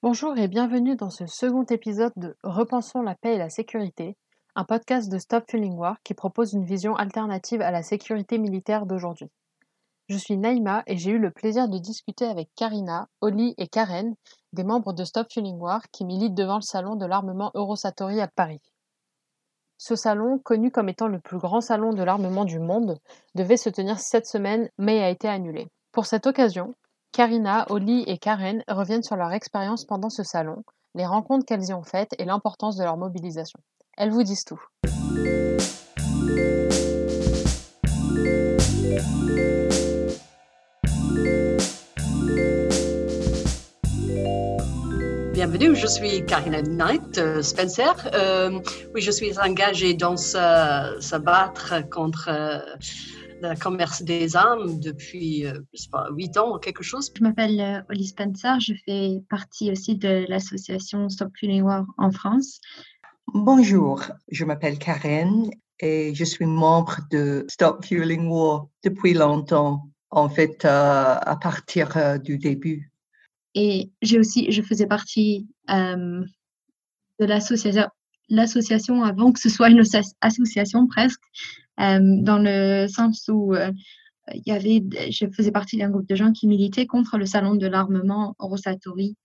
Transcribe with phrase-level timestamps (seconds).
[0.00, 4.16] Bonjour et bienvenue dans ce second épisode de Repensons la paix et la sécurité,
[4.54, 8.86] un podcast de Stop Feeling War qui propose une vision alternative à la sécurité militaire
[8.86, 9.28] d'aujourd'hui.
[10.08, 14.14] Je suis Naïma et j'ai eu le plaisir de discuter avec Karina, Oli et Karen,
[14.52, 18.28] des membres de Stop Feeling War qui militent devant le salon de l'armement Eurosatori à
[18.28, 18.62] Paris.
[19.78, 23.00] Ce salon, connu comme étant le plus grand salon de l'armement du monde,
[23.34, 25.66] devait se tenir cette semaine mais a été annulé.
[25.90, 26.76] Pour cette occasion,
[27.12, 30.62] Karina, Oli et Karen reviennent sur leur expérience pendant ce salon,
[30.94, 33.58] les rencontres qu'elles y ont faites et l'importance de leur mobilisation.
[33.96, 34.60] Elles vous disent tout.
[45.32, 47.94] Bienvenue, je suis Karina Knight euh, Spencer.
[48.12, 48.58] Euh,
[48.94, 52.28] oui, je suis engagée dans se, se battre contre
[53.40, 57.12] le commerce des armes depuis, euh, je sais pas, 8 ans ou quelque chose.
[57.16, 62.10] Je m'appelle euh, Oli Spencer, je fais partie aussi de l'association Stop Fueling War en
[62.10, 62.60] France.
[63.34, 70.28] Bonjour, je m'appelle Karen et je suis membre de Stop Fueling War depuis longtemps, en
[70.28, 72.90] fait, euh, à partir euh, du début.
[73.54, 76.24] Et j'ai aussi, je faisais partie euh,
[77.20, 77.88] de l'association
[78.30, 81.22] l'association avant que ce soit une asso- association presque,
[81.78, 83.70] dans le sens où euh,
[84.34, 87.54] il y avait, je faisais partie d'un groupe de gens qui militaient contre le salon
[87.54, 89.16] de l'armement Rosatori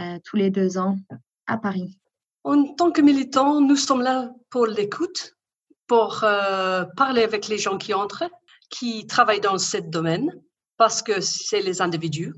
[0.00, 0.98] euh, tous les deux ans
[1.46, 1.98] à Paris.
[2.44, 5.36] En tant que militants, nous sommes là pour l'écoute,
[5.86, 8.30] pour euh, parler avec les gens qui entrent,
[8.70, 10.30] qui travaillent dans ce domaine,
[10.76, 12.34] parce que c'est les individus.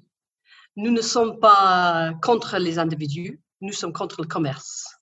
[0.76, 4.99] Nous ne sommes pas contre les individus, nous sommes contre le commerce.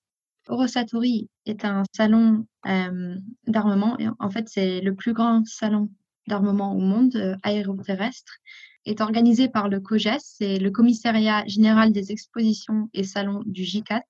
[0.48, 3.96] Eurosatori est un salon euh, d'armement.
[4.18, 5.90] En fait, c'est le plus grand salon
[6.26, 8.38] d'armement au monde euh, aéroterrestre.
[8.84, 14.04] est organisé par le COGES, c'est le Commissariat général des expositions et salons du GICAT.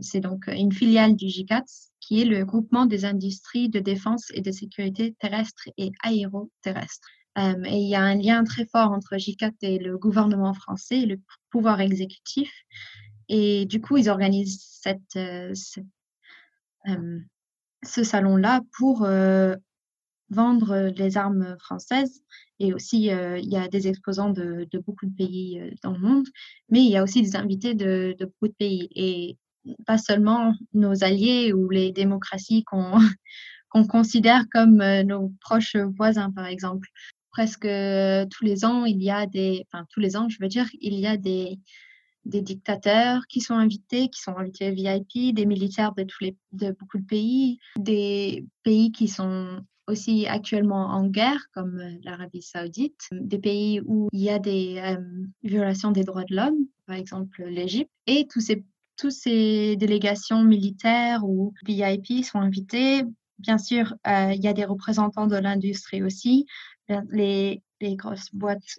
[0.00, 1.64] C'est donc une filiale du GICAT
[2.00, 7.08] qui est le groupement des industries de défense et de sécurité terrestre et aéroterrestre.
[7.38, 11.06] Euh, et il y a un lien très fort entre GICAT et le gouvernement français,
[11.06, 12.50] le pouvoir exécutif.
[13.30, 14.82] Et du coup, ils organisent
[15.16, 15.54] euh,
[16.88, 17.20] euh,
[17.84, 19.54] ce salon-là pour euh,
[20.30, 22.22] vendre les armes françaises.
[22.58, 26.26] Et aussi, il y a des exposants de, beaucoup de pays dans le monde,
[26.68, 28.88] mais il y a aussi des invités de, beaucoup de pays.
[28.94, 29.38] Et
[29.86, 32.98] pas seulement nos alliés ou les démocraties qu'on
[33.88, 36.88] considère comme nos proches voisins, par exemple.
[37.30, 37.68] Presque
[38.30, 40.94] tous les ans, il y a des, enfin tous les ans, je veux dire, il
[40.94, 41.58] y a des,
[42.24, 46.72] des dictateurs qui sont invités, qui sont invités VIP, des militaires de, tous les, de
[46.72, 53.08] beaucoup de pays, des pays qui sont aussi actuellement en guerre, comme euh, l'Arabie saoudite,
[53.12, 54.96] des pays où il y a des euh,
[55.42, 58.64] violations des droits de l'homme, par exemple l'Égypte, et tous ces,
[58.96, 63.02] tous ces délégations militaires ou VIP sont invités.
[63.38, 66.46] Bien sûr, euh, il y a des représentants de l'industrie aussi,
[67.10, 68.78] les, les grosses boîtes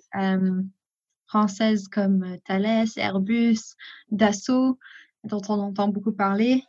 [1.32, 3.76] françaises comme euh, Thales, Airbus,
[4.10, 4.78] Dassault,
[5.24, 6.66] dont on entend beaucoup parler.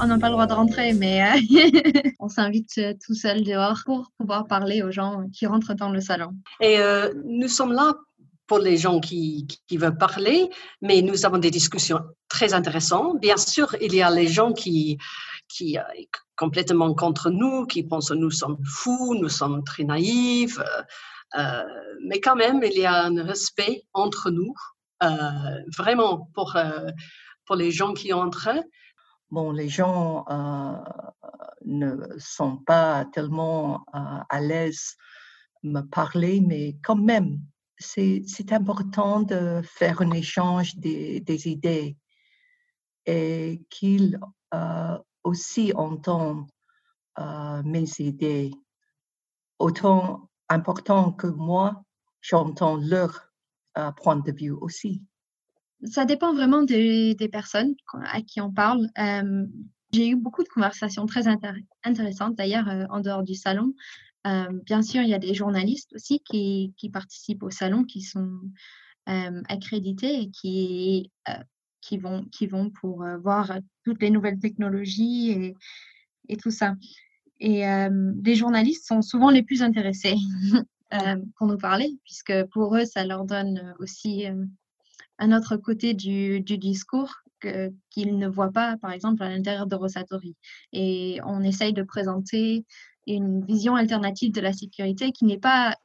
[0.00, 3.82] On n'a pas le droit de rentrer, mais euh, on s'invite euh, tout seul dehors
[3.86, 6.32] pour pouvoir parler aux gens qui rentrent dans le salon.
[6.60, 6.78] Et
[7.24, 7.94] nous sommes là
[8.48, 13.20] pour les gens qui, qui veulent parler, mais nous avons des discussions très intéressantes.
[13.20, 14.98] Bien sûr, il y a les gens qui,
[15.46, 15.78] qui
[16.42, 20.82] complètement contre nous, qui pensent que nous sommes fous, nous sommes très naïfs, euh,
[21.38, 21.62] euh,
[22.08, 24.52] mais quand même, il y a un respect entre nous,
[25.04, 26.56] euh, vraiment pour,
[27.46, 28.60] pour les gens qui entrent.
[29.30, 30.24] Bon, les gens
[31.64, 34.96] ne sont pas tellement à l'aise
[35.62, 37.38] me parler, mais quand même,
[37.78, 41.96] c'est important de faire un échange des, des idées
[43.06, 44.18] et qu'ils
[44.54, 46.46] euh, aussi entendent
[47.18, 48.50] euh, mes idées.
[49.58, 51.84] Autant important que moi,
[52.20, 53.30] j'entends leur
[53.78, 55.02] euh, point de vue aussi.
[55.84, 57.74] Ça dépend vraiment des, personnes
[58.04, 58.88] à qui on parle.
[59.92, 63.74] J'ai eu beaucoup de conversations très intér- intéressantes d'ailleurs euh, en dehors du salon.
[64.24, 68.38] Bien sûr, il y a des journalistes aussi qui, qui participent au salon, qui sont
[69.06, 71.32] accrédités et qui, euh,
[71.82, 73.52] qui, vont, qui vont pour euh, voir
[73.84, 75.56] toutes les nouvelles technologies et,
[76.28, 76.74] et tout ça.
[77.42, 80.14] Et euh, les journalistes sont souvent les plus intéressés
[80.94, 84.44] euh, pour nous parler, puisque pour eux, ça leur donne aussi euh,
[85.18, 87.12] un autre côté du, du discours
[87.90, 90.36] qu'ils ne voient pas, par exemple, à l'intérieur de Rosatori.
[90.72, 92.64] Et on essaye de présenter
[93.08, 95.76] une vision alternative de la sécurité qui n'est pas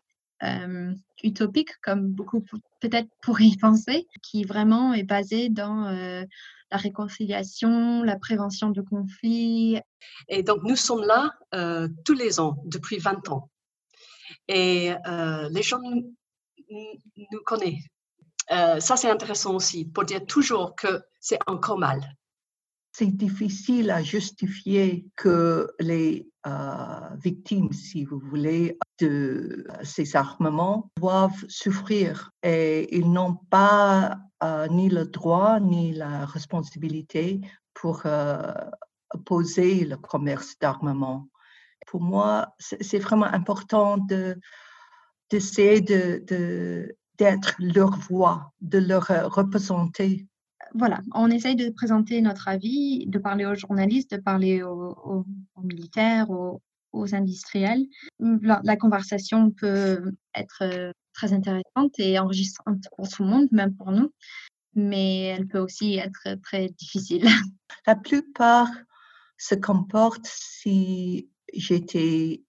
[0.44, 0.94] euh,
[1.24, 2.44] utopique, comme beaucoup
[2.80, 6.24] peut-être pourraient y penser, qui vraiment est basé dans euh,
[6.72, 9.80] la réconciliation, la prévention de conflits.
[10.28, 11.34] Et donc, nous sommes là
[12.06, 13.50] tous les ans, depuis 20 ans.
[14.48, 14.92] Et
[15.50, 16.14] les gens nous,
[16.70, 17.88] nous connaissent.
[18.50, 22.02] ça, c'est intéressant aussi, pour dire toujours que c'est encore mal
[22.98, 31.46] c'est difficile à justifier que les euh, victimes, si vous voulez, de ces armements doivent
[31.48, 37.40] souffrir et ils n'ont pas euh, ni le droit ni la responsabilité
[37.76, 38.52] pour euh,
[39.14, 41.28] opposer le commerce d'armement.
[41.86, 44.00] Pour moi, c'est vraiment important
[45.30, 50.26] d'essayer de, d'être leur voix, de leur représenter
[50.74, 55.26] voilà, on essaye de présenter notre avis, de parler aux journalistes, de parler aux,
[55.62, 56.62] militaires, aux,
[57.14, 57.86] industriels.
[58.20, 63.92] La, conversation peut être euh, très intéressante et enrichissante pour tout le monde, même pour
[63.92, 64.12] nous,
[64.74, 67.26] mais elle peut aussi être très difficile.
[67.86, 68.70] La plupart
[69.38, 72.44] se comportent si j'étais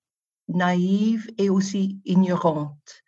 [0.48, 3.02] naïve et aussi ignorante.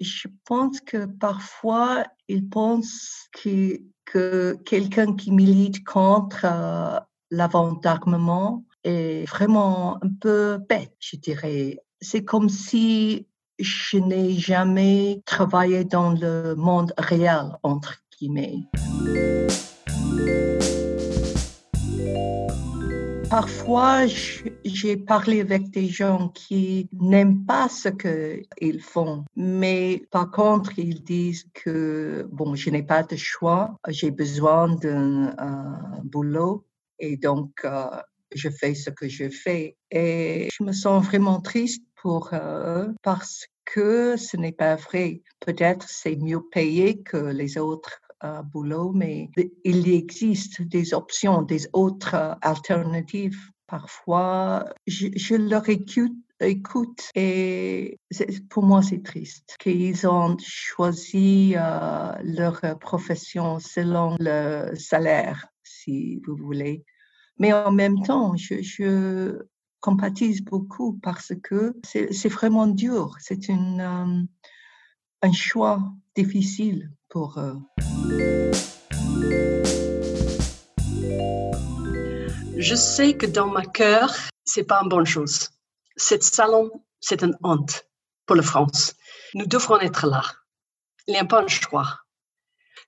[0.00, 6.98] Je pense que parfois, ils pensent que que quelqu'un qui milite contre euh,
[7.30, 7.48] la
[7.82, 11.78] d'armement est vraiment un peu bête, je dirais.
[12.00, 18.64] C'est comme si je n'ai jamais travaillé dans le monde réel, entre guillemets.
[23.30, 24.06] Parfois,
[24.64, 31.04] j'ai parlé avec des gens qui n'aiment pas ce qu'ils font, mais par contre, ils
[31.04, 36.66] disent que, bon, je n'ai pas de choix, j'ai besoin d'un euh, boulot
[36.98, 37.86] et donc euh,
[38.34, 39.76] je fais ce que je fais.
[39.92, 45.22] Et je me sens vraiment triste pour eux parce que ce n'est pas vrai.
[45.38, 48.00] Peut-être c'est mieux payé que les autres
[48.52, 49.30] boulot, mais
[49.64, 53.38] il existe des options, des autres alternatives.
[53.66, 57.98] Parfois, je, leur écoute, écoute et
[58.48, 66.36] pour moi, c'est triste qu'ils ont choisi euh, leur profession selon le salaire, si vous
[66.36, 66.84] voulez.
[67.38, 69.38] Mais en même temps, je, je
[69.80, 73.16] compatise beaucoup parce que c'est vraiment dur.
[73.18, 74.22] C'est une, euh,
[75.22, 75.82] un choix
[76.14, 77.58] difficile pour eux.
[82.56, 84.14] Je sais que dans ma cœur,
[84.44, 85.50] c'est pas une bonne chose.
[85.96, 86.70] Cette salon,
[87.00, 87.86] c'est une honte
[88.26, 88.94] pour la France.
[89.34, 90.22] Nous devrons être là.
[91.06, 92.00] Il n'y a pas un choix.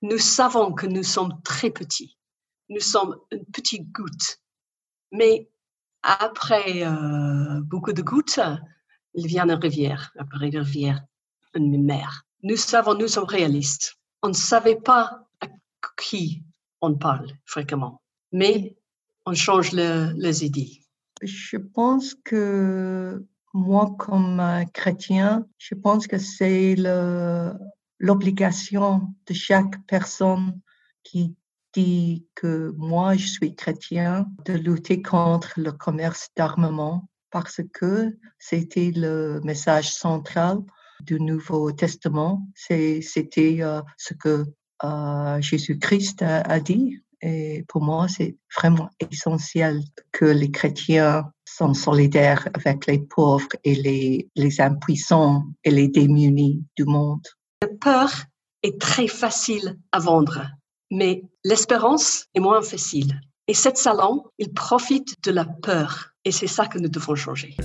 [0.01, 2.17] Nous savons que nous sommes très petits.
[2.69, 4.39] Nous sommes une petite goutte.
[5.11, 5.49] Mais
[6.01, 8.39] après euh, beaucoup de gouttes,
[9.13, 10.11] il vient une rivière.
[10.17, 11.03] Après une rivière,
[11.55, 12.23] une mer.
[12.41, 15.47] Nous savons, nous sommes réalistes on ne savait pas à
[16.01, 16.43] qui
[16.81, 18.01] on parle fréquemment,
[18.31, 18.77] mais
[19.25, 20.79] on change les idées.
[21.21, 24.41] Je pense que moi, comme
[24.73, 26.75] chrétien, je pense que c'est
[27.99, 30.59] l'obligation de chaque personne
[31.03, 31.35] qui
[31.73, 38.91] dit que moi, je suis chrétien, de lutter contre le commerce d'armement parce que c'était
[38.95, 40.59] le message central
[41.03, 42.47] du Nouveau Testament.
[42.55, 44.45] C'était euh, ce que
[44.83, 46.99] euh, Jésus-Christ a, dit.
[47.21, 53.75] Et pour moi, c'est vraiment essentiel que les chrétiens sont solidaires avec les pauvres et
[53.75, 57.25] les, les impuissants et les démunis du monde.
[57.61, 58.11] La peur
[58.61, 60.47] est très facile à vendre,
[60.91, 63.21] mais l'espérance est moins facile.
[63.47, 66.13] Et cette salon, il profite de la peur.
[66.25, 67.55] Et c'est ça que nous devons changer.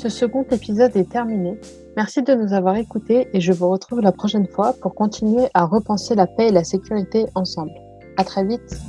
[0.00, 1.60] Ce second épisode est terminé.
[1.94, 5.66] Merci de nous avoir écoutés et je vous retrouve la prochaine fois pour continuer à
[5.66, 7.72] repenser la paix et la sécurité ensemble.
[8.16, 8.80] À très vite!